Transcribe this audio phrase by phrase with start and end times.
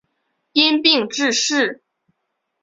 [0.53, 1.83] 因病致仕。